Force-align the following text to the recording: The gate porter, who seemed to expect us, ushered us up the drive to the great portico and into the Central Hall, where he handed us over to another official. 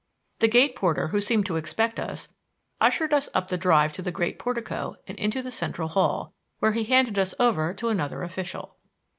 The 0.39 0.47
gate 0.47 0.75
porter, 0.75 1.09
who 1.09 1.21
seemed 1.21 1.45
to 1.45 1.57
expect 1.57 1.99
us, 1.99 2.27
ushered 2.79 3.13
us 3.13 3.29
up 3.35 3.49
the 3.49 3.55
drive 3.57 3.93
to 3.93 4.01
the 4.01 4.09
great 4.11 4.39
portico 4.39 4.95
and 5.05 5.15
into 5.19 5.43
the 5.43 5.51
Central 5.51 5.89
Hall, 5.89 6.33
where 6.57 6.71
he 6.71 6.85
handed 6.85 7.19
us 7.19 7.35
over 7.39 7.71
to 7.75 7.89
another 7.89 8.23
official. 8.23 8.79